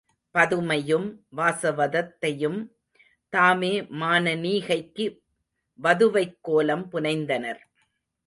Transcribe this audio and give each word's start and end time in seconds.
பதுமையும், 0.35 1.07
வாசவதத்தையும் 1.37 2.59
தாமே 3.29 3.81
மானனீகைக்கு 3.81 5.05
வதுவைக்கோலம் 5.83 6.85
புனைந்தனர். 6.91 7.61